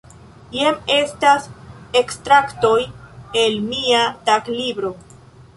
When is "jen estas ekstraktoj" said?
0.53-2.75